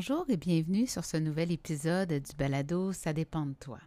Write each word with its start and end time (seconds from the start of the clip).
Bonjour 0.00 0.26
et 0.28 0.36
bienvenue 0.36 0.86
sur 0.86 1.04
ce 1.04 1.16
nouvel 1.16 1.50
épisode 1.50 2.12
du 2.12 2.36
balado 2.36 2.92
Ça 2.92 3.12
dépend 3.12 3.46
de 3.46 3.54
toi. 3.54 3.80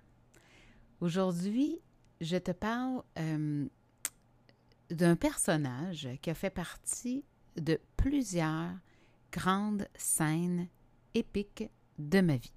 Aujourd'hui, 1.00 1.80
je 2.20 2.36
te 2.36 2.52
parle 2.52 3.02
euh, 3.18 3.66
d'un 4.90 5.16
personnage 5.16 6.10
qui 6.22 6.30
a 6.30 6.34
fait 6.34 6.50
partie 6.50 7.24
de 7.56 7.80
plusieurs 7.96 8.72
grandes 9.32 9.88
scènes 9.96 10.68
épiques 11.14 11.70
de 11.98 12.20
ma 12.20 12.36
vie. 12.36 12.52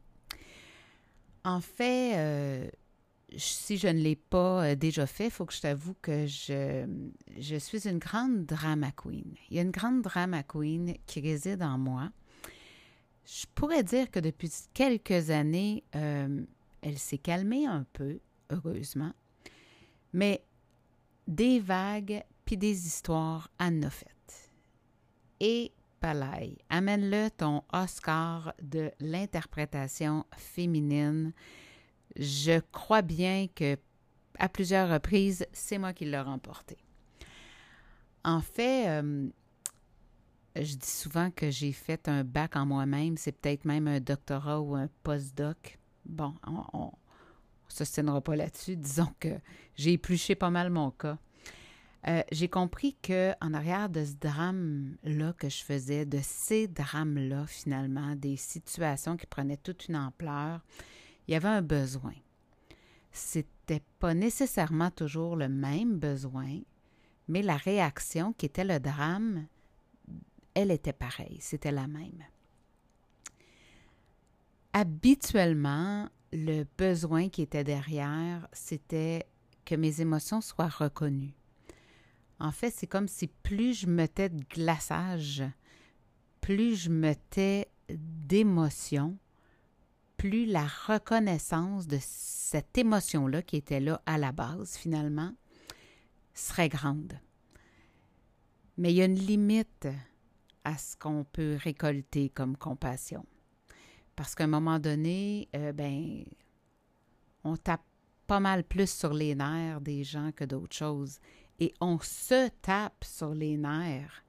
En 1.44 1.60
fait, 1.60 2.16
euh, 2.16 2.68
si 3.36 3.76
je 3.76 3.86
ne 3.86 4.00
l'ai 4.00 4.16
pas 4.16 4.64
euh, 4.64 4.74
déjà 4.74 5.06
fait, 5.06 5.26
il 5.26 5.30
faut 5.30 5.46
que 5.46 5.54
je 5.54 5.60
t'avoue 5.60 5.94
que 6.02 6.26
je, 6.26 6.88
je 7.38 7.54
suis 7.54 7.86
une 7.86 7.98
grande 7.98 8.46
drama 8.46 8.90
queen. 8.90 9.36
Il 9.48 9.56
y 9.56 9.60
a 9.60 9.62
une 9.62 9.70
grande 9.70 10.02
drama 10.02 10.42
queen 10.42 10.96
qui 11.06 11.20
réside 11.20 11.62
en 11.62 11.78
moi. 11.78 12.10
Je 13.24 13.46
pourrais 13.54 13.82
dire 13.82 14.10
que 14.10 14.20
depuis 14.20 14.50
quelques 14.74 15.30
années, 15.30 15.82
euh, 15.96 16.42
elle 16.82 16.98
s'est 16.98 17.18
calmée 17.18 17.66
un 17.66 17.86
peu, 17.92 18.18
heureusement, 18.50 19.12
mais 20.12 20.44
des 21.26 21.58
vagues 21.58 22.22
puis 22.44 22.56
des 22.56 22.86
histoires 22.86 23.50
à 23.58 23.70
nos 23.70 23.90
fêtes. 23.90 24.50
Et 25.40 25.72
Palais, 26.00 26.58
amène-le 26.68 27.30
ton 27.30 27.62
Oscar 27.72 28.52
de 28.62 28.90
l'interprétation 29.00 30.26
féminine. 30.36 31.32
Je 32.16 32.60
crois 32.72 33.00
bien 33.00 33.46
que 33.54 33.78
à 34.38 34.48
plusieurs 34.48 34.90
reprises, 34.90 35.46
c'est 35.52 35.78
moi 35.78 35.92
qui 35.94 36.04
l'ai 36.04 36.20
remporté. 36.20 36.76
En 38.24 38.40
fait, 38.40 38.88
euh, 38.88 39.28
je 40.56 40.76
dis 40.76 40.88
souvent 40.88 41.30
que 41.30 41.50
j'ai 41.50 41.72
fait 41.72 42.08
un 42.08 42.22
bac 42.22 42.56
en 42.56 42.66
moi-même, 42.66 43.16
c'est 43.16 43.32
peut-être 43.32 43.64
même 43.64 43.88
un 43.88 44.00
doctorat 44.00 44.60
ou 44.60 44.74
un 44.74 44.88
postdoc. 45.02 45.78
Bon, 46.06 46.34
on 46.46 46.92
ne 47.80 47.84
se 47.84 48.20
pas 48.20 48.36
là-dessus. 48.36 48.76
Disons 48.76 49.12
que 49.18 49.40
j'ai 49.74 49.94
épluché 49.94 50.34
pas 50.34 50.50
mal 50.50 50.70
mon 50.70 50.90
cas. 50.90 51.18
Euh, 52.06 52.22
j'ai 52.30 52.48
compris 52.48 52.96
que 53.02 53.32
en 53.40 53.54
arrière 53.54 53.88
de 53.88 54.04
ce 54.04 54.12
drame-là 54.20 55.32
que 55.38 55.48
je 55.48 55.64
faisais, 55.64 56.04
de 56.04 56.18
ces 56.22 56.68
drames-là, 56.68 57.46
finalement, 57.46 58.14
des 58.14 58.36
situations 58.36 59.16
qui 59.16 59.26
prenaient 59.26 59.56
toute 59.56 59.88
une 59.88 59.96
ampleur, 59.96 60.60
il 61.26 61.32
y 61.32 61.34
avait 61.34 61.48
un 61.48 61.62
besoin. 61.62 62.12
C'était 63.10 63.82
pas 64.00 64.12
nécessairement 64.12 64.90
toujours 64.90 65.34
le 65.34 65.48
même 65.48 65.98
besoin, 65.98 66.60
mais 67.26 67.40
la 67.40 67.56
réaction 67.56 68.34
qui 68.34 68.46
était 68.46 68.64
le 68.64 68.80
drame, 68.80 69.46
elle 70.54 70.70
était 70.70 70.92
pareille, 70.92 71.38
c'était 71.40 71.72
la 71.72 71.86
même. 71.86 72.24
Habituellement, 74.72 76.08
le 76.32 76.64
besoin 76.76 77.28
qui 77.28 77.42
était 77.42 77.64
derrière, 77.64 78.48
c'était 78.52 79.26
que 79.64 79.74
mes 79.74 80.00
émotions 80.00 80.40
soient 80.40 80.68
reconnues 80.68 81.34
en 82.40 82.52
fait, 82.52 82.70
c'est 82.70 82.86
comme 82.86 83.08
si 83.08 83.26
plus 83.26 83.80
je 83.80 83.86
mettais 83.86 84.28
de 84.28 84.42
glaçage, 84.50 85.42
plus 86.40 86.76
je 86.76 86.90
mettais 86.90 87.68
d'émotion, 87.88 89.16
plus 90.16 90.46
la 90.46 90.66
reconnaissance 90.66 91.86
de 91.86 91.98
cette 92.00 92.76
émotion-là 92.76 93.42
qui 93.42 93.56
était 93.56 93.80
là 93.80 94.02
à 94.06 94.18
la 94.18 94.32
base, 94.32 94.76
finalement, 94.76 95.32
serait 96.34 96.68
grande. 96.68 97.18
Mais 98.76 98.92
il 98.92 98.96
y 98.96 99.02
a 99.02 99.06
une 99.06 99.18
limite 99.18 99.88
à 100.64 100.76
ce 100.78 100.96
qu'on 100.96 101.24
peut 101.24 101.56
récolter 101.62 102.30
comme 102.30 102.56
compassion. 102.56 103.24
Parce 104.16 104.34
qu'à 104.34 104.44
un 104.44 104.48
moment 104.48 104.78
donné, 104.78 105.48
euh, 105.54 105.72
ben, 105.72 106.24
on 107.44 107.56
tape 107.56 107.84
pas 108.26 108.40
mal 108.40 108.64
plus 108.64 108.90
sur 108.90 109.12
les 109.12 109.34
nerfs 109.34 109.80
des 109.80 110.02
gens 110.02 110.32
que 110.32 110.44
d'autres 110.44 110.76
choses 110.76 111.18
et 111.60 111.72
on 111.80 111.98
se 112.00 112.48
tape 112.62 113.04
sur 113.04 113.34
les 113.34 113.56
nerfs, 113.56 114.24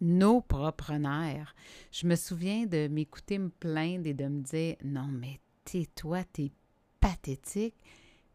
nos 0.00 0.40
propres 0.40 0.94
nerfs. 0.94 1.54
Je 1.90 2.06
me 2.06 2.16
souviens 2.16 2.66
de 2.66 2.88
m'écouter 2.88 3.38
me 3.38 3.48
plaindre 3.48 4.06
et 4.06 4.14
de 4.14 4.26
me 4.26 4.42
dire 4.42 4.76
Non, 4.84 5.08
mais 5.08 5.40
tais-toi, 5.64 6.24
t'es 6.24 6.52
pathétique. 7.00 7.76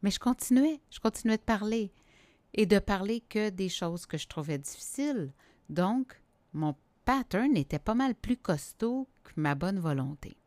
Mais 0.02 0.12
je 0.12 0.20
continuais, 0.20 0.82
je 0.90 1.00
continuais 1.00 1.38
de 1.38 1.44
parler 1.44 1.92
et 2.54 2.66
de 2.66 2.80
parler 2.80 3.22
que 3.22 3.50
des 3.50 3.70
choses 3.70 4.06
que 4.06 4.18
je 4.18 4.28
trouvais 4.28 4.58
difficiles. 4.58 5.32
Donc, 5.70 6.20
mon 6.54 6.76
pattern 7.12 7.58
était 7.58 7.78
pas 7.78 7.94
mal 7.94 8.16
plus 8.16 8.38
costaud 8.38 9.06
que 9.26 9.34
ma 9.36 9.54
bonne 9.54 9.80
volonté. 9.80 10.38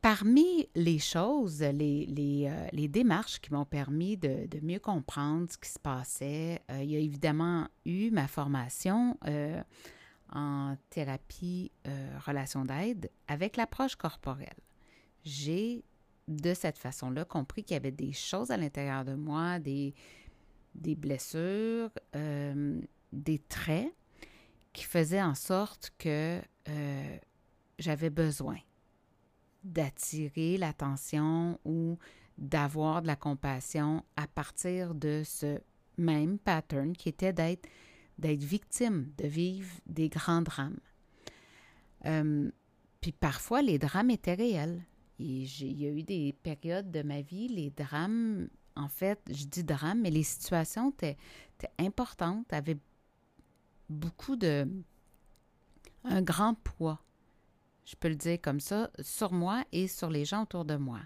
Parmi 0.00 0.68
les 0.74 0.98
choses, 0.98 1.62
les, 1.62 2.48
euh, 2.50 2.88
démarches 2.88 3.40
qui 3.40 3.52
m'ont 3.52 3.64
permis 3.64 4.16
de, 4.16 4.48
mieux 4.60 4.80
comprendre 4.80 5.46
ce 5.48 5.56
qui 5.56 5.70
se 5.70 5.78
passait, 5.78 6.60
euh, 6.68 6.82
il 6.82 6.90
y 6.90 6.96
a 6.96 6.98
évidemment 6.98 7.68
eu 7.86 8.10
ma 8.10 8.26
formation 8.26 9.16
euh, 9.28 9.62
en 10.32 10.76
thérapie 10.90 11.70
relation 12.26 12.64
d'aide 12.64 13.12
avec 13.28 13.56
l'approche 13.56 13.94
corporelle. 13.94 14.58
J'ai 15.24 15.84
de 16.26 16.54
cette 16.54 16.78
façon-là 16.78 17.24
compris 17.24 17.62
qu'il 17.62 17.74
y 17.74 17.76
avait 17.76 17.92
des 17.92 18.12
choses 18.12 18.50
à 18.50 18.56
l'intérieur 18.56 19.04
de 19.04 19.14
moi, 19.14 19.60
des, 19.60 19.94
des 20.74 20.96
blessures, 20.96 21.90
des 23.12 23.38
traits 23.48 23.94
qui 24.78 24.84
faisaient 24.84 25.22
en 25.22 25.34
sorte 25.34 25.90
que 25.98 26.40
j'avais 27.80 28.10
besoin 28.10 28.58
d'attirer 29.64 30.56
l'attention 30.56 31.58
ou 31.64 31.98
d'avoir 32.36 33.02
de 33.02 33.08
la 33.08 33.16
compassion 33.16 34.04
à 34.14 34.28
partir 34.28 34.94
de 34.94 35.22
ce 35.24 35.58
même 35.96 36.38
pattern 36.38 36.92
qui 36.92 37.08
était 37.08 37.32
d'être 37.32 37.68
d'être 38.18 38.44
victime, 38.44 39.12
de 39.16 39.26
vivre 39.26 39.72
des 39.86 40.08
grands 40.08 40.42
drames. 40.42 40.80
Euh, 42.06 42.50
puis 43.00 43.12
parfois, 43.12 43.62
les 43.62 43.78
drames 43.78 44.10
étaient 44.10 44.34
réels. 44.34 44.82
Et 45.20 45.42
il 45.42 45.80
y 45.80 45.86
a 45.86 45.90
eu 45.90 46.02
des 46.02 46.34
périodes 46.42 46.90
de 46.90 47.02
ma 47.02 47.20
vie, 47.20 47.46
les 47.46 47.70
drames, 47.70 48.48
en 48.74 48.88
fait, 48.88 49.20
je 49.28 49.44
dis 49.44 49.62
drames, 49.62 50.00
mais 50.00 50.10
les 50.10 50.24
situations 50.24 50.90
étaient, 50.90 51.16
étaient 51.54 51.72
importantes, 51.78 52.52
avaient 52.52 52.78
beaucoup 53.88 54.36
de... 54.36 54.68
un 56.04 56.22
grand 56.22 56.54
poids 56.54 57.00
je 57.88 57.96
peux 57.96 58.08
le 58.08 58.16
dire 58.16 58.38
comme 58.42 58.60
ça, 58.60 58.90
sur 59.00 59.32
moi 59.32 59.64
et 59.72 59.88
sur 59.88 60.10
les 60.10 60.26
gens 60.26 60.42
autour 60.42 60.66
de 60.66 60.76
moi. 60.76 61.00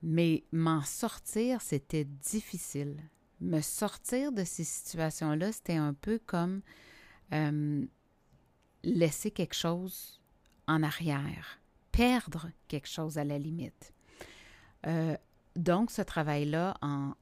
Mais 0.00 0.44
m'en 0.52 0.82
sortir, 0.82 1.60
c'était 1.60 2.04
difficile. 2.04 3.02
Me 3.40 3.60
sortir 3.60 4.30
de 4.30 4.44
ces 4.44 4.62
situations-là, 4.62 5.50
c'était 5.50 5.74
un 5.74 5.92
peu 5.92 6.20
comme 6.24 6.62
euh, 7.32 7.84
laisser 8.84 9.32
quelque 9.32 9.56
chose 9.56 10.22
en 10.68 10.84
arrière, 10.84 11.58
perdre 11.90 12.48
quelque 12.68 12.88
chose 12.88 13.18
à 13.18 13.24
la 13.24 13.38
limite. 13.38 13.92
Euh, 14.86 15.16
donc, 15.56 15.90
ce 15.90 16.02
travail-là 16.02 16.76
en, 16.80 17.12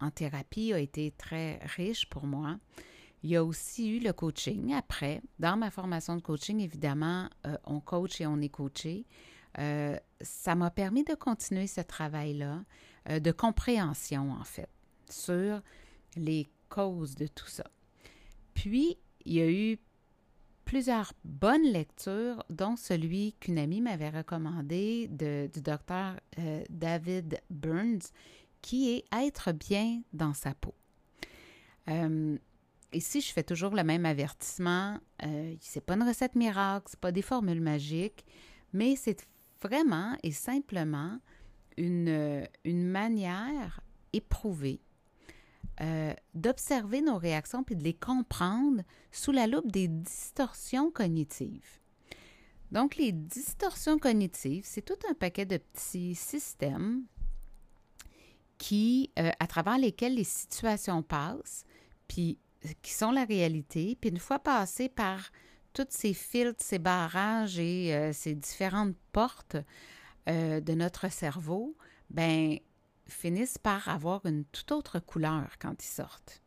en, 0.00 0.10
thérapie 0.10 0.72
a 0.72 0.80
été 0.80 1.12
très 1.12 1.58
riche 1.76 2.08
pour 2.08 2.26
moi. 2.26 2.58
Il 3.22 3.30
y 3.30 3.36
a 3.36 3.44
aussi 3.44 3.96
eu 3.96 3.98
le 3.98 4.12
coaching 4.12 4.74
après. 4.74 5.22
Dans 5.38 5.56
ma 5.56 5.70
formation 5.70 6.16
de 6.16 6.22
coaching, 6.22 6.60
évidemment, 6.60 7.28
euh, 7.46 7.56
on 7.64 7.80
coach 7.80 8.20
et 8.20 8.26
on 8.26 8.40
est 8.40 8.48
coaché. 8.48 9.06
Euh, 9.58 9.96
ça 10.20 10.54
m'a 10.54 10.70
permis 10.70 11.04
de 11.04 11.14
continuer 11.14 11.66
ce 11.66 11.80
travail-là, 11.80 12.62
euh, 13.08 13.18
de 13.18 13.32
compréhension 13.32 14.32
en 14.32 14.44
fait, 14.44 14.68
sur 15.08 15.62
les 16.16 16.46
causes 16.68 17.16
de 17.16 17.26
tout 17.26 17.48
ça. 17.48 17.64
Puis, 18.54 18.98
il 19.24 19.32
y 19.32 19.40
a 19.40 19.50
eu 19.50 19.78
plusieurs 20.64 21.12
bonnes 21.24 21.64
lectures, 21.64 22.44
dont 22.50 22.76
celui 22.76 23.32
qu'une 23.40 23.58
amie 23.58 23.80
m'avait 23.80 24.10
recommandé 24.10 25.08
du 25.08 25.62
docteur 25.62 26.16
David 26.68 27.40
Burns, 27.48 28.10
qui 28.60 28.90
est 28.90 29.04
Être 29.12 29.52
bien 29.52 30.02
dans 30.12 30.34
sa 30.34 30.54
peau. 30.54 30.74
Ici, 32.92 33.20
je 33.20 33.32
fais 33.32 33.42
toujours 33.42 33.74
le 33.74 33.84
même 33.84 34.06
avertissement. 34.06 34.98
Euh, 35.24 35.54
c'est 35.60 35.84
pas 35.84 35.94
une 35.94 36.04
recette 36.04 36.34
miracle, 36.34 36.86
c'est 36.90 37.00
pas 37.00 37.12
des 37.12 37.22
formules 37.22 37.60
magiques, 37.60 38.24
mais 38.72 38.96
c'est 38.96 39.26
vraiment 39.60 40.16
et 40.22 40.32
simplement 40.32 41.18
une, 41.76 42.46
une 42.64 42.86
manière 42.86 43.80
éprouvée 44.12 44.80
euh, 45.80 46.12
d'observer 46.34 47.02
nos 47.02 47.18
réactions 47.18 47.62
puis 47.62 47.76
de 47.76 47.84
les 47.84 47.94
comprendre 47.94 48.82
sous 49.12 49.30
la 49.30 49.46
loupe 49.46 49.70
des 49.70 49.86
distorsions 49.86 50.90
cognitives. 50.90 51.78
Donc, 52.72 52.96
les 52.96 53.12
distorsions 53.12 53.98
cognitives, 53.98 54.64
c'est 54.66 54.82
tout 54.82 54.98
un 55.08 55.14
paquet 55.14 55.46
de 55.46 55.56
petits 55.56 56.16
systèmes 56.16 57.04
qui, 58.58 59.12
euh, 59.18 59.30
à 59.38 59.46
travers 59.46 59.78
lesquels 59.78 60.16
les 60.16 60.24
situations 60.24 61.02
passent, 61.02 61.64
puis 62.08 62.38
qui 62.82 62.92
sont 62.92 63.10
la 63.10 63.24
réalité. 63.24 63.96
Puis 64.00 64.10
une 64.10 64.18
fois 64.18 64.38
passé 64.38 64.88
par 64.88 65.30
tous 65.72 65.86
ces 65.90 66.14
filtres, 66.14 66.62
ces 66.62 66.78
barrages 66.78 67.58
et 67.58 67.94
euh, 67.94 68.12
ces 68.12 68.34
différentes 68.34 68.96
portes 69.12 69.56
euh, 70.28 70.60
de 70.60 70.74
notre 70.74 71.10
cerveau, 71.10 71.76
ben 72.10 72.58
finissent 73.06 73.58
par 73.58 73.88
avoir 73.88 74.26
une 74.26 74.44
toute 74.46 74.72
autre 74.72 74.98
couleur 74.98 75.58
quand 75.58 75.82
ils 75.82 75.88
sortent. 75.88 76.42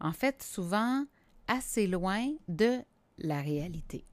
En 0.00 0.12
fait, 0.12 0.42
souvent 0.42 1.04
assez 1.46 1.86
loin 1.86 2.26
de 2.48 2.80
la 3.18 3.40
réalité. 3.40 4.04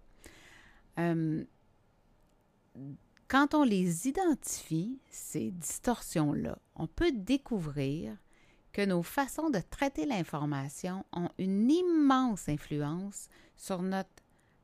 Quand 3.32 3.54
on 3.54 3.64
les 3.64 4.08
identifie, 4.08 5.00
ces 5.10 5.52
distorsions-là, 5.52 6.60
on 6.76 6.88
peut 6.88 7.14
découvrir 7.14 8.18
que 8.72 8.86
nos 8.86 9.04
façons 9.04 9.50
de 9.50 9.60
traiter 9.60 10.06
l'information 10.06 11.06
ont 11.12 11.30
une 11.38 11.70
immense 11.70 12.48
influence 12.50 13.28
sur 13.56 13.82
notre 13.82 14.10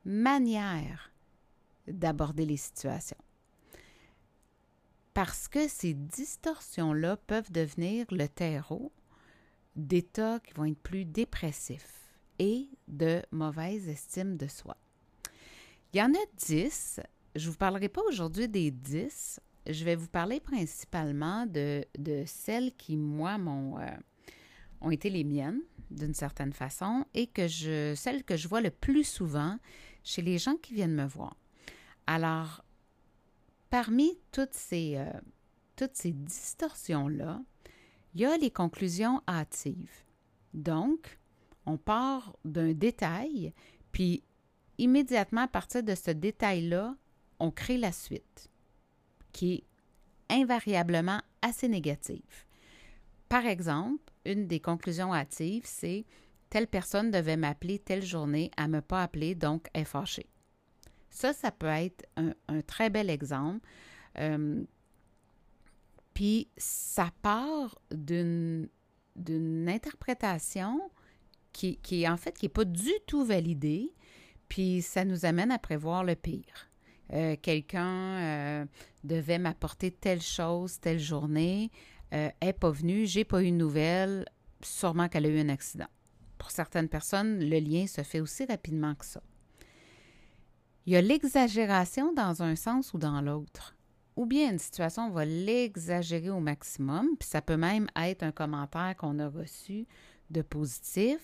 manière 0.04 1.12
d'aborder 1.86 2.46
les 2.46 2.56
situations. 2.56 3.18
Parce 5.14 5.48
que 5.48 5.68
ces 5.68 5.94
distorsions-là 5.94 7.16
peuvent 7.16 7.50
devenir 7.50 8.06
le 8.10 8.28
terreau 8.28 8.92
d'états 9.76 10.40
qui 10.40 10.54
vont 10.54 10.64
être 10.64 10.82
plus 10.82 11.04
dépressifs 11.04 11.98
et 12.38 12.68
de 12.86 13.22
mauvaise 13.30 13.88
estime 13.88 14.36
de 14.36 14.46
soi. 14.46 14.76
Il 15.92 15.98
y 15.98 16.02
en 16.02 16.12
a 16.12 16.26
dix. 16.36 17.00
Je 17.34 17.46
ne 17.46 17.50
vous 17.50 17.58
parlerai 17.58 17.88
pas 17.88 18.02
aujourd'hui 18.08 18.48
des 18.48 18.70
dix. 18.70 19.40
Je 19.68 19.84
vais 19.84 19.96
vous 19.96 20.08
parler 20.08 20.40
principalement 20.40 21.46
de, 21.46 21.84
celles 22.26 22.74
qui, 22.74 22.96
moi, 22.96 23.36
m'ont, 23.36 23.78
euh, 23.78 23.86
ont 24.80 24.90
été 24.90 25.10
les 25.10 25.24
miennes, 25.24 25.60
d'une 25.90 26.14
certaine 26.14 26.52
façon, 26.52 27.04
et 27.14 27.26
que 27.26 27.46
je, 27.46 27.94
celles 27.94 28.24
que 28.24 28.36
je 28.36 28.48
vois 28.48 28.62
le 28.62 28.70
plus 28.70 29.04
souvent 29.04 29.58
chez 30.02 30.22
les 30.22 30.38
gens 30.38 30.56
qui 30.56 30.74
viennent 30.74 30.94
me 30.94 31.06
voir. 31.06 31.36
Alors, 32.06 32.64
parmi 33.68 34.18
toutes 34.32 34.54
ces, 34.54 34.96
euh, 34.96 35.12
toutes 35.76 35.94
ces 35.94 36.12
distorsions-là, 36.12 37.42
il 38.14 38.22
y 38.22 38.24
a 38.24 38.36
les 38.38 38.50
conclusions 38.50 39.22
hâtives. 39.28 40.04
Donc, 40.54 41.18
on 41.66 41.76
part 41.76 42.36
d'un 42.44 42.72
détail, 42.72 43.52
puis 43.92 44.22
immédiatement 44.78 45.42
à 45.42 45.48
partir 45.48 45.82
de 45.82 45.94
ce 45.94 46.10
détail-là, 46.10 46.96
on 47.38 47.50
crée 47.50 47.76
la 47.76 47.92
suite, 47.92 48.50
qui 49.38 49.54
est 49.54 50.34
invariablement 50.34 51.22
assez 51.42 51.68
négative. 51.68 52.44
Par 53.28 53.46
exemple, 53.46 54.02
une 54.24 54.48
des 54.48 54.58
conclusions 54.58 55.14
hâtives, 55.14 55.62
c'est 55.64 56.04
telle 56.50 56.66
personne 56.66 57.12
devait 57.12 57.36
m'appeler 57.36 57.78
telle 57.78 58.04
journée, 58.04 58.50
à 58.56 58.66
ne 58.66 58.72
me 58.72 58.80
pas 58.80 59.00
appeler, 59.00 59.36
donc 59.36 59.68
est 59.74 59.84
fâchée. 59.84 60.26
Ça, 61.08 61.32
ça 61.32 61.52
peut 61.52 61.68
être 61.68 62.04
un, 62.16 62.62
très 62.62 62.90
bel 62.90 63.10
exemple. 63.10 63.64
Euh, 64.18 64.64
puis 66.14 66.48
ça 66.56 67.12
part 67.22 67.78
d'une 67.92 68.68
interprétation 69.68 70.90
qui, 71.52 71.76
qui, 71.76 72.08
en 72.08 72.16
fait, 72.16 72.36
qui 72.36 72.46
n'est 72.46 72.52
pas 72.52 72.64
du 72.64 72.90
tout 73.06 73.24
validée, 73.24 73.94
puis 74.48 74.82
ça 74.82 75.04
nous 75.04 75.26
amène 75.26 75.52
à 75.52 75.60
prévoir 75.60 76.02
le 76.02 76.16
pire. 76.16 76.67
Euh, 77.12 77.36
quelqu'un 77.40 77.86
euh, 77.86 78.66
devait 79.04 79.38
m'apporter 79.38 79.90
telle 79.90 80.20
chose, 80.20 80.78
telle 80.80 80.98
journée, 80.98 81.70
euh, 82.12 82.30
est 82.40 82.52
pas 82.52 82.70
venu, 82.70 83.06
j'ai 83.06 83.24
pas 83.24 83.42
eu 83.42 83.50
de 83.50 83.56
nouvelles, 83.56 84.26
sûrement 84.62 85.08
qu'elle 85.08 85.26
a 85.26 85.28
eu 85.28 85.40
un 85.40 85.48
accident. 85.48 85.88
Pour 86.36 86.50
certaines 86.50 86.88
personnes, 86.88 87.40
le 87.40 87.58
lien 87.58 87.86
se 87.86 88.02
fait 88.02 88.20
aussi 88.20 88.44
rapidement 88.44 88.94
que 88.94 89.04
ça. 89.04 89.22
Il 90.86 90.92
y 90.92 90.96
a 90.96 91.02
l'exagération 91.02 92.12
dans 92.12 92.42
un 92.42 92.56
sens 92.56 92.94
ou 92.94 92.98
dans 92.98 93.20
l'autre. 93.20 93.76
Ou 94.16 94.26
bien 94.26 94.50
une 94.50 94.58
situation, 94.58 95.06
on 95.06 95.10
va 95.10 95.24
l'exagérer 95.24 96.30
au 96.30 96.40
maximum, 96.40 97.08
puis 97.18 97.28
ça 97.28 97.40
peut 97.40 97.56
même 97.56 97.88
être 97.94 98.22
un 98.22 98.32
commentaire 98.32 98.94
qu'on 98.96 99.18
a 99.18 99.28
reçu 99.28 99.86
de 100.30 100.42
positif. 100.42 101.18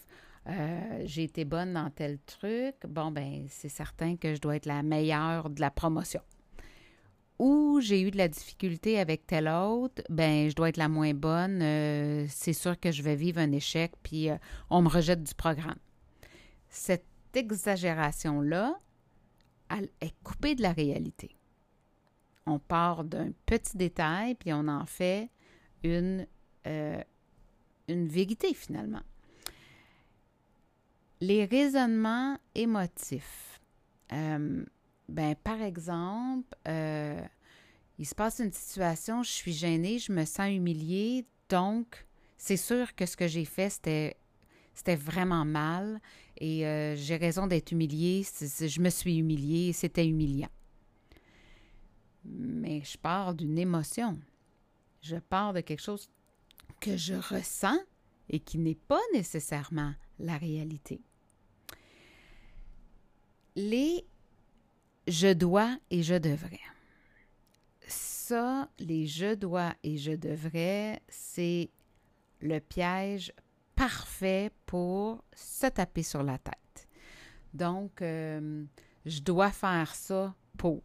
Euh, 0.46 1.02
j'ai 1.04 1.24
été 1.24 1.44
bonne 1.44 1.72
dans 1.72 1.90
tel 1.90 2.18
truc. 2.26 2.76
Bon, 2.86 3.10
ben, 3.10 3.46
c'est 3.48 3.68
certain 3.68 4.16
que 4.16 4.34
je 4.34 4.40
dois 4.40 4.56
être 4.56 4.66
la 4.66 4.82
meilleure 4.82 5.50
de 5.50 5.60
la 5.60 5.70
promotion 5.70 6.20
ou 7.38 7.80
j'ai 7.80 8.00
eu 8.00 8.10
de 8.10 8.16
la 8.16 8.28
difficulté 8.28 8.98
avec 8.98 9.26
tel 9.26 9.48
autre, 9.48 10.02
ben 10.08 10.48
je 10.48 10.54
dois 10.54 10.68
être 10.68 10.76
la 10.76 10.88
moins 10.88 11.14
bonne, 11.14 11.60
euh, 11.62 12.26
c'est 12.28 12.52
sûr 12.52 12.78
que 12.78 12.92
je 12.92 13.02
vais 13.02 13.16
vivre 13.16 13.40
un 13.40 13.50
échec, 13.52 13.92
puis 14.02 14.30
euh, 14.30 14.36
on 14.70 14.82
me 14.82 14.88
rejette 14.88 15.22
du 15.22 15.34
programme. 15.34 15.78
Cette 16.68 17.04
exagération-là, 17.34 18.78
elle 19.68 19.88
est 20.00 20.14
coupée 20.22 20.54
de 20.54 20.62
la 20.62 20.72
réalité. 20.72 21.36
On 22.46 22.58
part 22.58 23.04
d'un 23.04 23.32
petit 23.46 23.76
détail, 23.76 24.36
puis 24.36 24.52
on 24.52 24.68
en 24.68 24.86
fait 24.86 25.30
une, 25.82 26.26
une 26.64 28.08
vérité 28.08 28.54
finalement. 28.54 29.02
Les 31.26 31.46
raisonnements 31.46 32.36
émotifs 32.54 33.58
ben, 34.10 35.34
par 35.42 35.62
exemple, 35.62 36.54
euh, 36.68 37.18
il 37.98 38.06
se 38.06 38.14
passe 38.14 38.40
une 38.40 38.52
situation, 38.52 39.22
je 39.22 39.30
suis 39.30 39.54
gênée, 39.54 39.98
je 39.98 40.12
me 40.12 40.26
sens 40.26 40.50
humiliée, 40.50 41.24
donc 41.48 42.06
c'est 42.36 42.58
sûr 42.58 42.94
que 42.94 43.06
ce 43.06 43.16
que 43.16 43.26
j'ai 43.26 43.46
fait, 43.46 43.70
c'était, 43.70 44.18
c'était 44.74 44.96
vraiment 44.96 45.46
mal 45.46 45.98
et 46.36 46.66
euh, 46.66 46.94
j'ai 46.94 47.16
raison 47.16 47.46
d'être 47.46 47.72
humiliée, 47.72 48.22
je 48.22 48.80
me 48.82 48.90
suis 48.90 49.16
humiliée, 49.16 49.72
c'était 49.72 50.06
humiliant. 50.06 50.52
Mais 52.26 52.82
je 52.84 52.98
pars 52.98 53.32
d'une 53.34 53.58
émotion. 53.58 54.18
Je 55.00 55.16
pars 55.16 55.54
de 55.54 55.62
quelque 55.62 55.82
chose 55.82 56.10
que 56.80 56.98
je 56.98 57.14
ressens 57.14 57.78
et 58.28 58.40
qui 58.40 58.58
n'est 58.58 58.74
pas 58.74 59.00
nécessairement 59.14 59.94
la 60.18 60.36
réalité. 60.36 61.00
Les 63.56 64.04
je 65.06 65.32
dois 65.32 65.76
et 65.90 66.02
je 66.02 66.14
devrais. 66.14 66.58
Ça, 67.86 68.68
les 68.78 69.06
je 69.06 69.34
dois 69.34 69.74
et 69.82 69.96
je 69.96 70.12
devrais, 70.12 71.00
c'est 71.08 71.70
le 72.40 72.58
piège 72.58 73.32
parfait 73.76 74.50
pour 74.66 75.22
se 75.34 75.66
taper 75.66 76.02
sur 76.02 76.22
la 76.22 76.38
tête. 76.38 76.88
Donc, 77.52 78.02
euh, 78.02 78.64
je 79.06 79.20
dois 79.20 79.50
faire 79.50 79.94
ça 79.94 80.34
pour. 80.58 80.82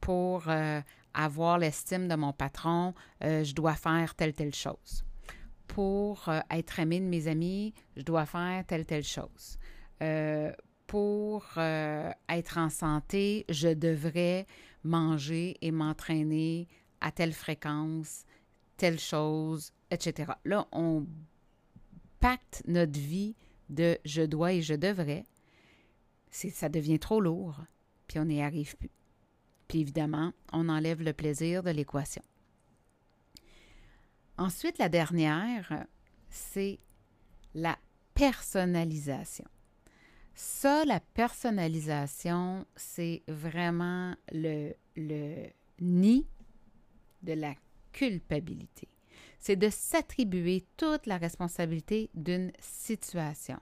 Pour 0.00 0.48
euh, 0.48 0.80
avoir 1.12 1.58
l'estime 1.58 2.08
de 2.08 2.16
mon 2.16 2.32
patron, 2.32 2.94
euh, 3.22 3.44
je 3.44 3.54
dois 3.54 3.74
faire 3.74 4.14
telle, 4.16 4.32
telle 4.32 4.54
chose. 4.54 5.04
Pour 5.68 6.28
être 6.50 6.78
aimé 6.80 7.00
de 7.00 7.06
mes 7.06 7.28
amis, 7.28 7.74
je 7.96 8.02
dois 8.02 8.26
faire 8.26 8.64
telle, 8.66 8.84
telle 8.84 9.04
chose 9.04 9.58
pour 10.86 11.46
euh, 11.56 12.10
être 12.28 12.58
en 12.58 12.70
santé, 12.70 13.44
je 13.48 13.68
devrais 13.68 14.46
manger 14.82 15.56
et 15.62 15.70
m'entraîner 15.70 16.68
à 17.00 17.10
telle 17.10 17.32
fréquence, 17.32 18.24
telle 18.76 18.98
chose, 18.98 19.72
etc. 19.90 20.32
Là, 20.44 20.66
on 20.72 21.06
pacte 22.20 22.62
notre 22.66 22.98
vie 22.98 23.34
de 23.68 23.98
je 24.04 24.22
dois 24.22 24.52
et 24.52 24.62
je 24.62 24.74
devrais. 24.74 25.24
Ça 26.30 26.68
devient 26.68 26.98
trop 26.98 27.20
lourd, 27.20 27.60
puis 28.08 28.18
on 28.18 28.24
n'y 28.24 28.42
arrive 28.42 28.76
plus. 28.76 28.90
Puis 29.68 29.80
évidemment, 29.80 30.32
on 30.52 30.68
enlève 30.68 31.02
le 31.02 31.12
plaisir 31.12 31.62
de 31.62 31.70
l'équation. 31.70 32.22
Ensuite, 34.36 34.78
la 34.78 34.88
dernière, 34.88 35.86
c'est 36.28 36.80
la 37.54 37.78
personnalisation. 38.14 39.44
Ça, 40.34 40.84
la 40.84 41.00
personnalisation, 41.00 42.66
c'est 42.74 43.22
vraiment 43.28 44.14
le, 44.32 44.72
le 44.96 45.46
nid 45.80 46.26
de 47.22 47.34
la 47.34 47.54
culpabilité. 47.92 48.88
C'est 49.38 49.56
de 49.56 49.68
s'attribuer 49.70 50.64
toute 50.76 51.06
la 51.06 51.18
responsabilité 51.18 52.10
d'une 52.14 52.50
situation. 52.58 53.58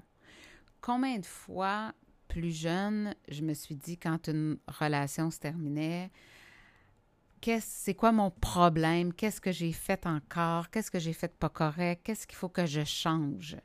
Combien 0.81 1.19
de 1.19 1.27
fois, 1.27 1.93
plus 2.29 2.57
jeune, 2.57 3.15
je 3.29 3.43
me 3.43 3.53
suis 3.53 3.75
dit 3.75 3.99
quand 3.99 4.29
une 4.29 4.59
relation 4.67 5.31
se 5.31 5.39
terminait, 5.39 6.11
c'est 7.61 7.95
quoi 7.95 8.13
mon 8.13 8.31
problème? 8.31 9.13
Qu'est-ce 9.13 9.41
que 9.41 9.53
j'ai 9.53 9.73
fait 9.73 10.07
encore? 10.07 10.71
Qu'est-ce 10.71 10.91
que 10.91 10.99
j'ai 10.99 11.13
fait 11.13 11.33
pas 11.37 11.49
correct? 11.49 12.03
Qu'est-ce 12.05 12.27
qu'il 12.27 12.37
faut 12.37 12.49
que 12.49 12.67
je 12.67 12.85
change? 12.85 13.57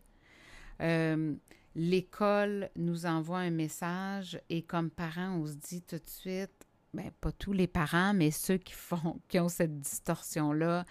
Euh, 0.82 1.36
l'école 1.78 2.72
nous 2.76 3.06
envoie 3.06 3.38
un 3.38 3.52
message 3.52 4.42
et 4.50 4.64
comme 4.64 4.90
parents, 4.90 5.36
on 5.36 5.46
se 5.46 5.54
dit 5.54 5.84
tout 5.84 5.98
de 5.98 6.10
suite, 6.10 6.66
ben, 6.94 7.12
pas 7.22 7.32
tous 7.32 7.54
les 7.54 7.68
parents, 7.68 8.16
mais 8.16 8.32
ceux 8.32 8.58
qui 8.58 8.74
font, 8.74 9.22
qui 9.30 9.40
ont 9.40 9.48
cette 9.48 9.80
distorsion-là, 9.80 10.86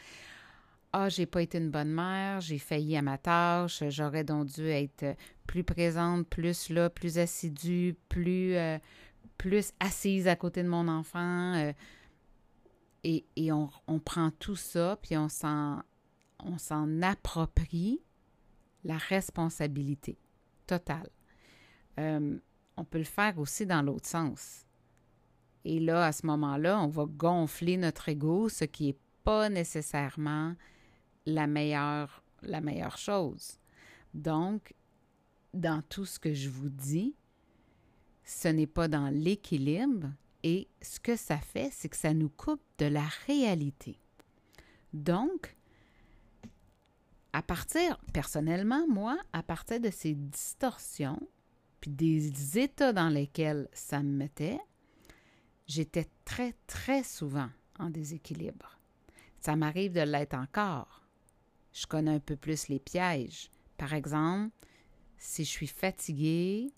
ah, 0.92 1.08
j'ai 1.08 1.26
pas 1.26 1.42
été 1.42 1.58
une 1.58 1.72
bonne 1.72 1.90
mère, 1.90 2.40
j'ai 2.40 2.58
failli 2.58 2.96
à 2.96 3.02
ma 3.02 3.18
tâche, 3.18 3.82
j'aurais 3.88 4.22
donc 4.22 4.46
dû 4.46 4.68
être 4.68 5.16
plus 5.46 5.64
présente, 5.64 6.26
plus 6.28 6.70
là, 6.70 6.88
plus 6.88 7.18
assidue, 7.18 7.96
plus, 8.08 8.54
euh, 8.54 8.78
assise 9.80 10.28
à 10.28 10.36
côté 10.36 10.62
de 10.62 10.68
mon 10.68 10.86
enfant. 10.86 11.54
Euh, 11.54 11.72
et, 13.02 13.24
on, 13.52 13.98
prend 13.98 14.30
tout 14.30 14.56
ça, 14.56 14.98
puis 15.02 15.16
on 15.16 15.28
s'en 15.28 15.82
approprie 17.02 18.00
la 18.84 18.96
responsabilité 18.96 20.18
totale. 20.66 21.08
Euh, 21.99 22.38
on 22.76 22.85
peut 22.85 22.99
le 22.99 23.04
faire 23.04 23.38
aussi 23.38 23.66
dans 23.66 23.82
l'autre 23.82 24.06
sens. 24.06 24.66
Et 25.64 25.80
là, 25.80 26.06
à 26.06 26.12
ce 26.12 26.26
moment-là, 26.26 26.80
on 26.80 26.88
va 26.88 27.06
gonfler 27.06 27.76
notre 27.76 28.08
ego, 28.08 28.49
ce 28.49 28.64
qui 28.64 28.87
n'est 28.87 28.99
pas 29.25 29.49
nécessairement 29.49 30.54
la 31.25 31.46
meilleure, 31.46 32.23
la 32.42 32.61
meilleure 32.61 32.99
chose. 32.99 33.58
Donc, 34.14 34.75
dans 35.54 35.82
tout 35.82 36.04
ce 36.04 36.18
que 36.18 36.32
je 36.32 36.49
vous 36.49 36.68
dis, 36.68 37.16
ce 38.23 38.49
n'est 38.49 38.66
pas 38.66 38.88
dans 38.88 39.08
l'équilibre 39.08 40.08
et 40.42 40.68
ce 40.82 41.00
que 41.00 41.16
ça 41.16 41.38
fait, 41.38 41.70
c'est 41.73 41.88
que 41.88 41.96
ça 41.96 42.14
nous 42.14 42.28
coupe 42.28 42.62
de 42.78 42.87
la 42.87 43.06
réalité. 43.26 43.99
Donc, 44.92 45.55
à 47.36 47.42
partir, 47.42 47.98
personnellement, 48.12 48.86
moi, 48.88 49.18
à 49.32 49.42
partir 49.42 49.80
de 49.80 49.90
ces 49.90 50.14
distorsions, 50.14 51.20
puis 51.80 51.90
des 51.90 52.58
états 52.58 52.92
dans 52.92 53.08
lesquels 53.08 53.68
ça 53.72 54.02
me 54.02 54.10
mettait, 54.10 54.58
j'étais 55.66 56.06
très, 56.24 56.54
très 56.66 57.02
souvent 57.02 57.50
en 57.78 57.90
déséquilibre. 57.90 58.78
Ça 59.40 59.54
m'arrive 59.54 59.92
de 59.92 60.00
l'être 60.00 60.34
encore 60.34 61.06
je 61.76 61.86
connais 61.86 62.12
un 62.12 62.20
peu 62.20 62.36
plus 62.36 62.68
les 62.68 62.78
pièges. 62.78 63.50
Par 63.76 63.92
exemple, 63.92 64.54
si 65.18 65.44
je 65.44 65.50
suis 65.50 65.66
fatiguée, 65.66 66.72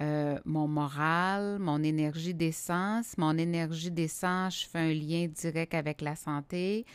euh, 0.00 0.38
mon 0.44 0.68
moral, 0.68 1.58
mon 1.58 1.82
énergie 1.82 2.34
d'essence, 2.34 3.18
mon 3.18 3.36
énergie 3.36 3.90
d'essence, 3.90 4.62
je 4.62 4.68
fais 4.68 4.78
un 4.78 4.92
lien 4.92 5.26
direct 5.26 5.74
avec 5.74 6.00
la 6.00 6.14
santé. 6.14 6.86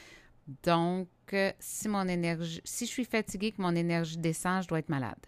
Donc, 0.63 1.09
si 1.59 1.87
mon 1.87 2.07
énergie, 2.07 2.61
si 2.63 2.85
je 2.85 2.91
suis 2.91 3.05
fatiguée, 3.05 3.51
que 3.51 3.61
mon 3.61 3.75
énergie 3.75 4.17
descend, 4.17 4.63
je 4.63 4.67
dois 4.67 4.79
être 4.79 4.89
malade. 4.89 5.19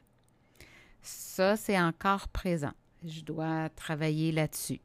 Ça, 1.02 1.58
c'est 1.58 1.80
encore 1.80 2.28
présent. 2.30 2.74
Je 3.06 3.22
dois 3.22 3.70
travailler 3.70 4.32
là-dessus. 4.32 4.80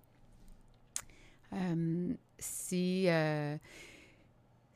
Euh, 1.53 2.15
si, 2.39 3.09
euh, 3.09 3.57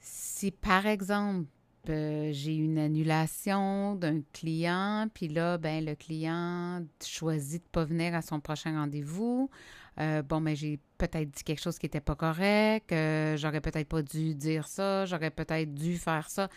si, 0.01 0.51
par 0.51 0.87
exemple, 0.87 1.49
euh, 1.89 2.31
j'ai 2.33 2.55
une 2.55 2.79
annulation 2.79 3.97
d'un 3.97 4.23
client, 4.33 5.09
puis 5.13 5.29
là, 5.29 5.59
ben 5.59 5.85
le 5.85 5.97
client 5.97 6.85
choisit 7.05 7.63
de 7.63 7.67
ne 7.67 7.73
pas 7.73 7.85
venir 7.85 8.15
à 8.15 8.23
son 8.23 8.41
prochain 8.41 8.79
rendez-vous. 8.79 9.51
Bon, 9.97 10.41
ben 10.41 10.55
j'ai 10.55 10.79
peut-être 11.09 11.31
dit 11.31 11.43
quelque 11.43 11.61
chose 11.61 11.79
qui 11.79 11.87
n'était 11.87 12.01
pas 12.01 12.15
correct, 12.15 12.93
euh, 12.93 13.37
j'aurais 13.37 13.61
peut-être 13.61 13.89
pas 13.89 14.03
dû 14.03 14.35
dire 14.35 14.69
ça, 14.69 15.05
j'aurais 15.05 15.31
peut-être 15.31 15.75
dû 15.75 15.99
faire 15.99 16.31
ça. 16.31 16.49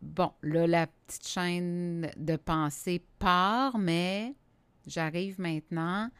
Bon, 0.00 0.32
là, 0.42 0.66
la 0.66 0.86
petite 0.86 1.26
chaîne 1.26 2.10
de 2.16 2.36
pensée 2.36 3.02
part, 3.18 3.78
mais 3.78 4.34
j'arrive 4.86 5.40
maintenant 5.40 6.10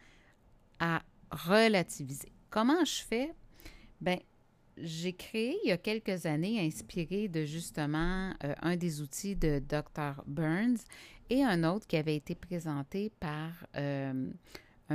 à 0.80 1.02
relativiser. 1.30 2.32
Comment 2.50 2.84
je 2.84 3.02
fais? 3.02 3.32
Ben, 4.00 4.18
j'ai 4.76 5.12
créé 5.12 5.56
il 5.62 5.68
y 5.68 5.72
a 5.72 5.76
quelques 5.76 6.26
années, 6.26 6.66
inspiré 6.66 7.28
de 7.28 7.44
justement 7.44 8.32
euh, 8.42 8.54
un 8.60 8.76
des 8.76 9.00
outils 9.02 9.36
de 9.36 9.60
Dr. 9.60 10.24
Burns 10.26 10.78
et 11.30 11.44
un 11.44 11.62
autre 11.62 11.86
qui 11.86 11.96
avait 11.96 12.16
été 12.16 12.34
présenté 12.34 13.12
par 13.20 13.50
euh, 13.76 14.30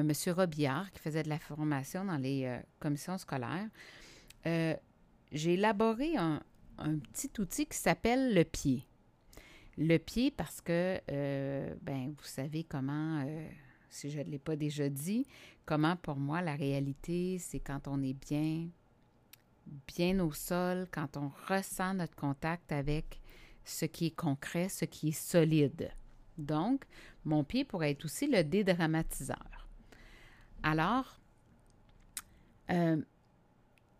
monsieur 0.03 0.33
Robillard 0.33 0.91
qui 0.91 0.99
faisait 0.99 1.23
de 1.23 1.29
la 1.29 1.39
formation 1.39 2.05
dans 2.05 2.17
les 2.17 2.45
euh, 2.45 2.59
commissions 2.79 3.17
scolaires. 3.17 3.69
j'ai 4.45 5.53
élaboré 5.53 6.17
un, 6.17 6.41
petit 7.13 7.31
outil 7.39 7.65
qui 7.65 7.77
s'appelle 7.77 8.33
le 8.33 8.43
pied. 8.43 8.85
Le 9.77 9.97
pied 9.97 10.31
parce 10.31 10.61
que, 10.61 10.99
ben, 11.81 12.13
vous 12.17 12.23
savez 12.23 12.63
comment 12.63 13.25
si 13.89 14.09
je 14.09 14.19
ne 14.19 14.25
l'ai 14.25 14.39
pas 14.39 14.55
déjà 14.55 14.87
dit, 14.87 15.25
comment 15.65 15.95
pour 15.95 16.17
moi 16.17 16.41
la 16.41 16.55
réalité, 16.55 17.37
c'est 17.39 17.59
quand 17.59 17.87
on 17.87 18.01
est 18.01 18.13
bien 18.13 18.67
bien 19.87 20.19
au 20.19 20.31
sol, 20.31 20.87
quand 20.91 21.17
on 21.17 21.31
ressent 21.47 21.93
notre 21.93 22.15
contact 22.15 22.71
avec 22.71 23.19
ce 23.63 23.85
qui 23.85 24.07
est 24.07 24.15
concret, 24.15 24.69
ce 24.69 24.85
qui 24.85 25.09
est 25.09 25.19
solide. 25.19 25.91
Donc, 26.37 26.85
mon 27.25 27.43
pied 27.43 27.65
pourrait 27.65 27.91
être 27.91 28.05
aussi 28.05 28.27
le 28.27 28.43
dédramatiseur. 28.43 29.58
Alors, 30.63 31.19
euh, 32.69 33.01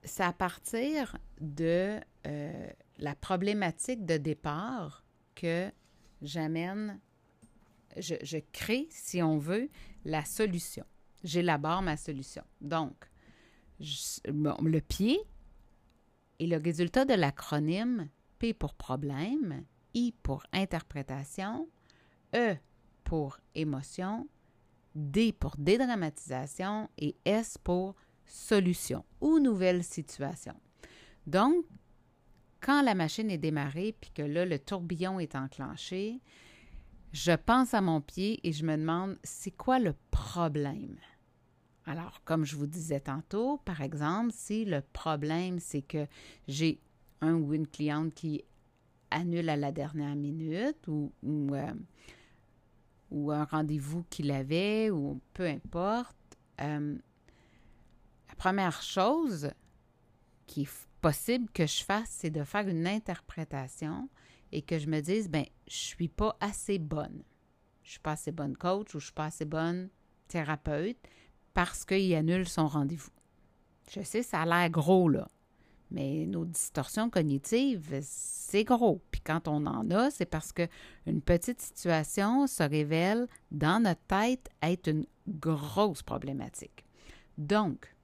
c'est 0.04 0.24
à 0.24 0.34
partir 0.34 1.18
de 1.39 2.00
euh, 2.28 2.70
la 2.98 3.16
problématique 3.16 4.06
de 4.06 4.18
départ 4.18 5.04
que 5.36 5.72
j'amène, 6.22 7.00
je, 7.98 8.16
je, 8.22 8.38
crée, 8.51 8.88
si 8.89 9.22
on 9.22 9.38
veut, 9.38 9.70
la 10.06 10.25
solution. 10.25 10.86
J'élabore 11.24 11.82
ma 11.82 11.98
solution. 11.98 12.44
Donc, 12.62 13.10
le 13.80 14.80
pied, 14.80 15.20
et 16.39 16.48
le 16.48 16.58
résultat 16.58 17.06
de 17.06 17.13
l'acronyme 17.13 18.10
P 18.39 18.54
pour 18.54 18.74
problème, 18.74 19.66
I 19.94 20.13
pour 20.24 20.44
interprétation, 20.54 21.68
E 22.36 22.56
pour 23.04 23.39
émotion, 23.56 24.28
D 25.00 25.32
pour 25.32 25.56
dédramatisation 25.58 26.89
et 26.98 27.15
S 27.25 27.58
pour 27.58 27.96
solution 28.25 29.06
ou 29.22 29.39
nouvelle 29.39 29.84
situation. 29.84 30.53
Donc, 31.25 31.65
quand 32.62 32.82
la 32.82 32.96
machine 32.96 33.32
est 33.32 33.38
démarrée 33.38 33.96
puis 34.00 34.12
que 34.12 34.22
là, 34.22 34.46
le 34.46 34.60
tourbillon 34.60 35.20
est 35.20 35.36
enclenché, 35.36 36.20
je 37.13 37.32
pense 37.32 37.74
à 37.74 37.82
mon 37.82 38.01
pied 38.01 38.39
et 38.44 38.51
je 38.51 38.65
me 38.65 38.75
demande 38.75 39.18
c'est 39.24 39.51
quoi 39.51 39.79
le 39.79 39.96
problème? 40.12 40.98
Alors, 41.86 42.22
comme 42.24 42.46
je 42.46 42.56
vous 42.56 42.68
disais 42.68 43.00
tantôt, 43.00 43.58
par 43.65 43.82
exemple, 43.82 44.32
si 44.32 44.65
le 44.65 44.82
problème, 44.94 45.60
c'est 45.60 45.82
que 45.82 46.06
j'ai 46.48 46.79
un 47.22 47.34
ou 47.34 47.53
une 47.53 47.68
cliente 47.68 48.13
qui 48.13 48.44
annule 49.10 49.50
à 49.50 49.56
la 49.58 49.72
dernière 49.72 50.15
minute 50.15 50.88
ou, 50.88 51.12
euh, 51.24 51.74
un 53.12 53.44
rendez-vous 53.44 54.04
qu'il 54.10 54.32
avait 54.32 54.89
ou 54.89 55.20
peu 55.34 55.48
importe, 55.48 56.16
euh, 56.62 56.98
la 58.28 58.36
première 58.36 58.82
chose 58.82 59.51
qui 60.48 60.63
est 60.63 60.88
possible 61.01 61.50
que 61.51 61.66
je 61.66 61.84
fasse, 61.84 62.10
c'est 62.10 62.30
de 62.30 62.44
faire 62.44 62.68
une 62.68 62.88
interprétation 62.88 64.10
et 64.51 64.62
que 64.62 64.80
je 64.80 64.88
me 64.88 65.00
dise, 65.00 65.30
ben, 65.30 65.46
je 65.68 65.75
suis 65.75 66.08
pas 66.08 66.36
assez 66.39 66.80
bonne. 66.80 67.24
Je 67.84 67.92
suis 67.92 68.00
pas 68.00 68.13
assez 68.13 68.32
bonne 68.32 68.56
coach 68.56 68.94
ou 68.96 69.00
je 69.00 69.06
suis 69.06 69.13
pas 69.13 69.25
assez 69.25 69.46
bonne 69.46 69.89
thérapeute 70.28 70.98
parce 71.54 71.86
qu'il 71.86 72.13
annule 72.16 72.48
son 72.48 72.68
rendez-vous. 72.68 73.12
Je 73.92 74.01
sais, 74.01 74.22
ça 74.22 74.42
a 74.42 74.46
l'air 74.46 74.70
gros, 74.70 75.10
là. 75.10 75.28
Mais 75.91 76.25
nos 76.27 76.46
distorsions 76.46 77.10
cognitives, 77.10 78.00
c'est 78.01 78.63
gros. 78.63 79.01
Puis 79.12 79.22
quand 79.22 79.48
on 79.48 79.65
en 79.65 79.89
a, 79.89 80.12
c'est 80.12 80.25
parce 80.25 80.51
qu'une 80.51 81.22
petite 81.22 81.62
situation 81.62 82.46
se 82.48 82.63
révèle 82.63 83.27
dans 83.51 83.81
notre 83.81 84.01
tête 84.08 84.50
être 84.62 84.88
une 84.88 85.05
grosse 85.27 86.03
problématique. 86.03 86.86
Donc, 87.38 87.96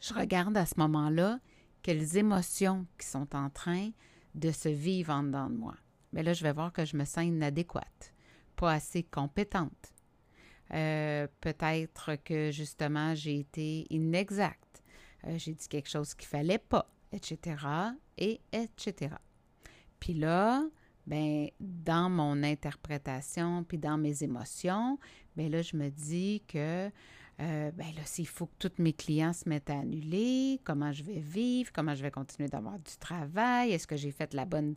je 0.00 0.14
regarde 0.14 0.56
à 0.56 0.66
ce 0.66 0.74
moment-là 0.78 1.38
quelles 1.82 2.16
émotions 2.16 2.86
qui 2.98 3.06
sont 3.06 3.36
en 3.36 3.50
train 3.50 3.90
de 4.34 4.50
se 4.50 4.68
vivre 4.68 5.12
en 5.12 5.22
dedans 5.22 5.48
de 5.48 5.56
moi. 5.56 5.76
Mais 6.12 6.22
là, 6.22 6.32
je 6.32 6.42
vais 6.42 6.52
voir 6.52 6.72
que 6.72 6.84
je 6.84 6.96
me 6.96 7.04
sens 7.04 7.24
inadéquate, 7.24 8.14
pas 8.56 8.72
assez 8.72 9.02
compétente, 9.02 9.94
euh, 10.72 11.26
peut-être 11.40 12.16
que 12.24 12.50
justement 12.50 13.14
j'ai 13.14 13.38
été 13.40 13.86
inexacte. 13.90 14.63
Euh, 15.26 15.38
j'ai 15.38 15.54
dit 15.54 15.68
quelque 15.68 15.88
chose 15.88 16.14
qu'il 16.14 16.28
fallait 16.28 16.58
pas, 16.58 16.90
etc. 17.12 17.56
et 18.18 18.40
etc. 18.52 19.14
Puis 20.00 20.14
là, 20.14 20.64
ben 21.06 21.48
dans 21.60 22.08
mon 22.08 22.42
interprétation 22.42 23.64
puis 23.64 23.78
dans 23.78 23.98
mes 23.98 24.22
émotions, 24.22 24.98
ben 25.36 25.50
là 25.50 25.62
je 25.62 25.76
me 25.76 25.90
dis 25.90 26.42
que 26.48 26.90
euh, 27.40 27.70
ben 27.72 27.94
là 27.94 28.02
s'il 28.04 28.26
faut 28.28 28.46
que 28.46 28.68
tous 28.68 28.82
mes 28.82 28.92
clients 28.92 29.32
se 29.32 29.48
mettent 29.48 29.70
à 29.70 29.80
annuler, 29.80 30.60
comment 30.64 30.92
je 30.92 31.02
vais 31.02 31.20
vivre, 31.20 31.70
comment 31.72 31.94
je 31.94 32.02
vais 32.02 32.10
continuer 32.10 32.48
d'avoir 32.48 32.78
du 32.78 32.96
travail, 32.98 33.72
est-ce 33.72 33.86
que 33.86 33.96
j'ai 33.96 34.12
fait 34.12 34.32
la 34.34 34.44
bonne 34.44 34.76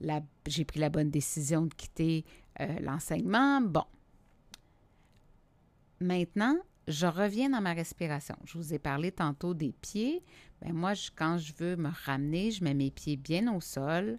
la, 0.00 0.20
j'ai 0.46 0.64
pris 0.64 0.80
la 0.80 0.90
bonne 0.90 1.10
décision 1.10 1.66
de 1.66 1.74
quitter 1.74 2.24
l'enseignement? 2.80 3.60
Bon, 3.60 3.84
Maintenant, 6.00 6.58
je 6.86 7.06
reviens 7.06 7.50
dans 7.50 7.60
ma 7.60 7.72
respiration. 7.72 8.36
Je 8.44 8.58
vous 8.58 8.74
ai 8.74 8.78
parlé 8.78 9.10
tantôt 9.12 9.54
des 9.54 9.72
pieds. 9.72 10.22
Bien, 10.62 10.72
moi, 10.72 10.92
quand 11.16 11.38
je 11.38 11.52
veux 11.54 11.76
me 11.76 11.90
ramener, 12.04 12.50
je 12.50 12.62
mets 12.62 12.74
mes 12.74 12.90
pieds 12.90 13.16
bien 13.16 13.54
au 13.54 13.60
sol. 13.60 14.18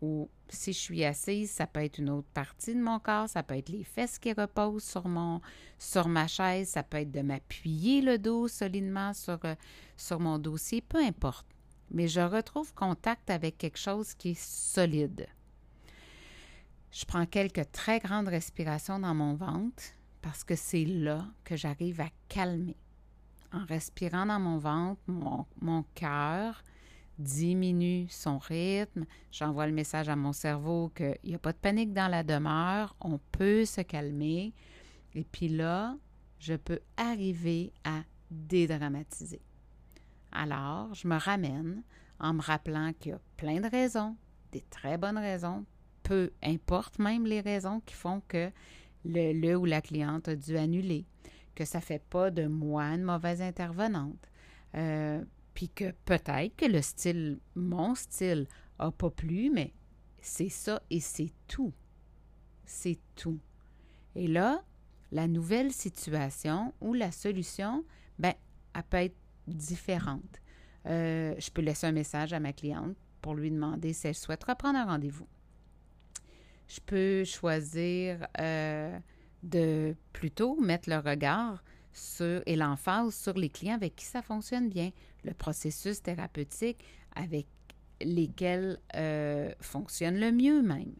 Ou 0.00 0.28
si 0.48 0.72
je 0.72 0.78
suis 0.78 1.04
assise, 1.04 1.50
ça 1.50 1.66
peut 1.66 1.84
être 1.84 1.98
une 1.98 2.10
autre 2.10 2.28
partie 2.34 2.74
de 2.74 2.80
mon 2.80 2.98
corps, 2.98 3.28
ça 3.28 3.44
peut 3.44 3.56
être 3.56 3.68
les 3.68 3.84
fesses 3.84 4.18
qui 4.18 4.32
reposent 4.32 4.82
sur 4.82 6.08
ma 6.08 6.26
chaise, 6.26 6.70
ça 6.70 6.82
peut 6.82 6.96
être 6.96 7.12
de 7.12 7.20
m'appuyer 7.20 8.02
le 8.02 8.18
dos 8.18 8.48
solidement 8.48 9.12
sur, 9.14 9.38
euh, 9.44 9.54
sur 9.96 10.18
mon 10.18 10.38
dossier, 10.38 10.80
peu 10.80 10.98
importe. 10.98 11.46
Mais 11.92 12.08
je 12.08 12.20
retrouve 12.20 12.74
contact 12.74 13.30
avec 13.30 13.58
quelque 13.58 13.78
chose 13.78 14.14
qui 14.14 14.30
est 14.30 14.40
solide. 14.40 15.28
Je 16.90 17.04
prends 17.04 17.26
quelques 17.26 17.70
très 17.70 18.00
grandes 18.00 18.28
respirations 18.28 18.98
dans 18.98 19.14
mon 19.14 19.34
ventre 19.34 19.82
parce 20.22 20.44
que 20.44 20.54
c'est 20.54 20.84
là 20.84 21.26
que 21.44 21.56
j'arrive 21.56 22.00
à 22.00 22.08
calmer. 22.28 22.76
En 23.52 23.66
respirant 23.66 24.24
dans 24.24 24.40
mon 24.40 24.56
ventre, 24.56 25.00
mon, 25.06 25.44
mon 25.60 25.84
cœur 25.94 26.62
diminue 27.18 28.06
son 28.08 28.38
rythme. 28.38 29.04
J'envoie 29.30 29.66
le 29.66 29.72
message 29.72 30.08
à 30.08 30.16
mon 30.16 30.32
cerveau 30.32 30.90
qu'il 30.94 31.18
n'y 31.24 31.34
a 31.34 31.38
pas 31.38 31.52
de 31.52 31.58
panique 31.58 31.92
dans 31.92 32.08
la 32.08 32.22
demeure, 32.22 32.96
on 33.00 33.18
peut 33.30 33.64
se 33.64 33.82
calmer. 33.82 34.54
Et 35.14 35.24
puis 35.24 35.48
là, 35.48 35.96
je 36.38 36.54
peux 36.54 36.80
arriver 36.96 37.72
à 37.84 38.02
dédramatiser. 38.30 39.42
Alors, 40.32 40.94
je 40.94 41.06
me 41.06 41.16
ramène 41.16 41.82
en 42.18 42.34
me 42.34 42.40
rappelant 42.40 42.92
qu'il 42.98 43.12
y 43.12 43.14
a 43.14 43.20
plein 43.36 43.60
de 43.60 43.68
raisons, 43.68 44.16
des 44.50 44.62
très 44.62 44.96
bonnes 44.96 45.18
raisons, 45.18 45.66
peu 46.02 46.30
importe 46.42 46.98
même 46.98 47.26
les 47.26 47.40
raisons 47.40 47.80
qui 47.80 47.94
font 47.94 48.22
que 48.26 48.50
le, 49.04 49.32
le 49.32 49.56
ou 49.56 49.64
la 49.64 49.80
cliente 49.80 50.28
a 50.28 50.36
dû 50.36 50.56
annuler, 50.56 51.06
que 51.54 51.64
ça 51.64 51.78
ne 51.78 51.84
fait 51.84 52.02
pas 52.02 52.30
de 52.30 52.46
moi 52.46 52.84
une 52.84 53.02
mauvaise 53.02 53.42
intervenante. 53.42 54.28
Euh, 54.74 55.22
puis 55.54 55.68
que 55.68 55.92
peut-être 56.04 56.56
que 56.56 56.66
le 56.66 56.80
style, 56.80 57.38
mon 57.54 57.94
style, 57.94 58.46
a 58.78 58.90
pas 58.90 59.10
plu, 59.10 59.50
mais 59.50 59.72
c'est 60.20 60.48
ça 60.48 60.82
et 60.90 61.00
c'est 61.00 61.32
tout. 61.46 61.72
C'est 62.64 62.98
tout. 63.16 63.38
Et 64.14 64.26
là, 64.26 64.62
la 65.10 65.28
nouvelle 65.28 65.72
situation 65.72 66.72
ou 66.80 66.94
la 66.94 67.12
solution, 67.12 67.84
ben, 68.18 68.34
elle 68.74 68.82
peut 68.84 68.96
être 68.98 69.16
différente. 69.46 70.40
Euh, 70.86 71.34
je 71.38 71.50
peux 71.50 71.62
laisser 71.62 71.86
un 71.86 71.92
message 71.92 72.32
à 72.32 72.40
ma 72.40 72.52
cliente 72.52 72.96
pour 73.20 73.34
lui 73.34 73.50
demander 73.50 73.92
si 73.92 74.08
elle 74.08 74.14
souhaite 74.14 74.44
reprendre 74.44 74.78
un 74.78 74.86
rendez-vous. 74.86 75.28
Je 76.72 76.80
peux 76.80 77.24
choisir 77.24 78.26
euh, 78.40 78.98
de 79.42 79.94
plutôt 80.14 80.58
mettre 80.58 80.88
le 80.88 80.96
regard 80.96 81.62
sur, 81.92 82.42
et 82.46 82.56
l'emphase 82.56 83.14
sur 83.14 83.34
les 83.34 83.50
clients 83.50 83.74
avec 83.74 83.94
qui 83.94 84.06
ça 84.06 84.22
fonctionne 84.22 84.70
bien, 84.70 84.90
le 85.24 85.34
processus 85.34 86.00
thérapeutique 86.00 86.82
avec 87.14 87.46
lesquels 88.00 88.78
euh, 88.96 89.52
fonctionne 89.60 90.18
le 90.18 90.32
mieux 90.32 90.62
même. 90.62 90.94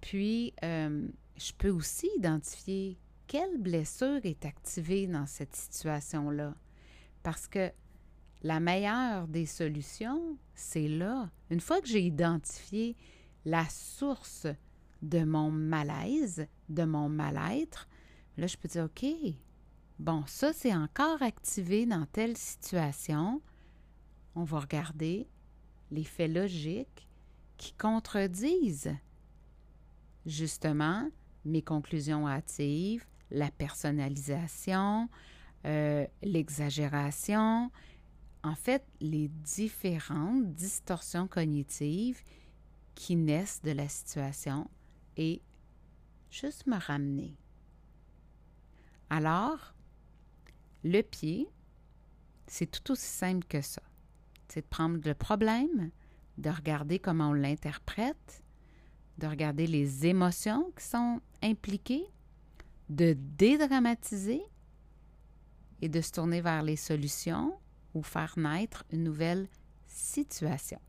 Puis, 0.00 0.54
euh, 0.64 1.06
je 1.36 1.52
peux 1.52 1.70
aussi 1.70 2.10
identifier 2.16 2.98
quelle 3.28 3.58
blessure 3.58 4.18
est 4.24 4.44
activée 4.44 5.06
dans 5.06 5.26
cette 5.26 5.54
situation-là. 5.54 6.52
Parce 7.22 7.46
que 7.46 7.70
la 8.42 8.58
meilleure 8.58 9.28
des 9.28 9.46
solutions, 9.46 10.36
c'est 10.54 10.88
là. 10.88 11.30
Une 11.48 11.60
fois 11.60 11.80
que 11.80 11.86
j'ai 11.86 12.02
identifié 12.02 12.96
la 13.44 13.68
source 13.68 14.48
de 15.02 15.24
mon 15.24 15.50
malaise, 15.50 16.46
de 16.68 16.84
mon 16.84 17.08
mal-être, 17.08 17.88
là, 18.36 18.46
je 18.46 18.56
peux 18.56 18.68
dire, 18.68 18.84
OK, 18.84 19.04
Bon, 20.00 20.24
ça, 20.26 20.54
c'est 20.54 20.74
encore 20.74 21.20
activé 21.20 21.84
dans 21.84 22.06
telle 22.06 22.34
situation. 22.34 23.42
On 24.34 24.44
va 24.44 24.60
regarder 24.60 25.28
les 25.90 26.04
faits 26.04 26.32
logiques 26.32 27.06
qui 27.58 27.74
contredisent 27.74 28.96
justement 30.24 31.06
mes 31.44 31.60
conclusions 31.60 32.26
hâtives, 32.26 33.04
la 33.30 33.50
personnalisation, 33.50 35.10
euh, 35.66 36.06
l'exagération, 36.22 37.70
en 38.42 38.54
fait, 38.54 38.82
les 39.02 39.28
différentes 39.28 40.54
distorsions 40.54 41.28
cognitives 41.28 42.22
qui 42.94 43.16
naissent 43.16 43.60
de 43.60 43.72
la 43.72 43.90
situation 43.90 44.66
et 45.16 45.42
juste 46.30 46.66
me 46.66 46.78
ramener. 46.78 47.36
Alors, 49.08 49.74
le 50.84 51.02
pied, 51.02 51.48
c'est 52.46 52.70
tout 52.70 52.92
aussi 52.92 53.06
simple 53.06 53.46
que 53.46 53.60
ça. 53.60 53.82
C'est 54.48 54.62
de 54.62 54.66
prendre 54.66 55.00
le 55.04 55.14
problème, 55.14 55.90
de 56.38 56.50
regarder 56.50 56.98
comment 56.98 57.30
on 57.30 57.34
l'interprète, 57.34 58.42
de 59.18 59.26
regarder 59.26 59.66
les 59.66 60.06
émotions 60.06 60.72
qui 60.76 60.84
sont 60.84 61.20
impliquées, 61.42 62.06
de 62.88 63.14
dédramatiser 63.18 64.42
et 65.82 65.88
de 65.88 66.00
se 66.00 66.12
tourner 66.12 66.40
vers 66.40 66.62
les 66.62 66.76
solutions 66.76 67.58
ou 67.94 68.02
faire 68.02 68.38
naître 68.38 68.84
une 68.90 69.04
nouvelle 69.04 69.48
situation. 69.86 70.80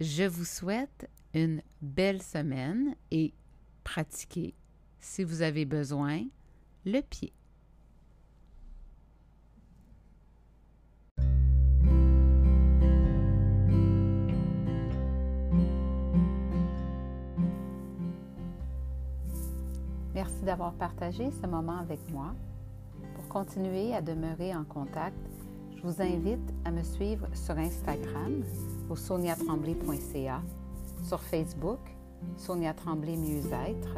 Je 0.00 0.24
vous 0.24 0.44
souhaite 0.44 1.10
une 1.34 1.62
belle 1.80 2.22
semaine 2.22 2.94
et 3.10 3.32
pratiquez, 3.84 4.54
si 4.98 5.24
vous 5.24 5.42
avez 5.42 5.64
besoin, 5.64 6.22
le 6.84 7.00
pied. 7.00 7.32
Merci 20.14 20.42
d'avoir 20.42 20.74
partagé 20.74 21.30
ce 21.30 21.46
moment 21.46 21.78
avec 21.78 22.00
moi. 22.10 22.34
Pour 23.14 23.28
continuer 23.28 23.94
à 23.94 24.02
demeurer 24.02 24.54
en 24.54 24.64
contact, 24.64 25.16
je 25.76 25.82
vous 25.82 26.02
invite 26.02 26.52
à 26.64 26.70
me 26.70 26.82
suivre 26.82 27.26
sur 27.32 27.56
Instagram 27.56 28.42
au 28.90 28.96
soniatremblay.ca, 28.96 30.42
sur 31.02 31.20
Facebook, 31.20 31.80
Sonia 32.36 32.74
Tremblay 32.74 33.16
Mieux-être, 33.16 33.96